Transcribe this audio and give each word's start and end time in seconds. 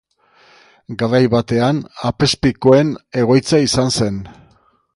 Garai 1.01 1.19
batean, 1.33 1.81
apezpikuen 2.11 2.91
egoitza 3.25 3.61
izan 3.69 3.95
zen. 3.99 4.19